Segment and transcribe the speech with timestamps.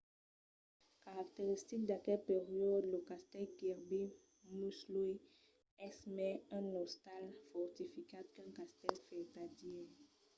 [1.05, 4.03] caracteristic d’aquel periòde lo castèl kirby
[4.59, 5.13] muxloe
[5.87, 9.85] es mai un ostal fortificat qu’un castèl vertadièr